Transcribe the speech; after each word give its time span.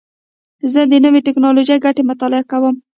زه 0.73 0.81
د 0.91 0.93
نوې 1.05 1.19
ټکنالوژۍ 1.27 1.77
ګټې 1.85 2.03
مطالعه 2.11 2.43
کوم. 2.51 2.75